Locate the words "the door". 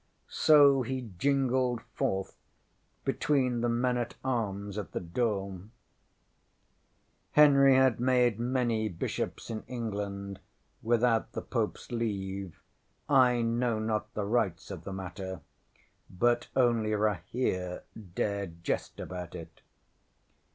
4.93-5.59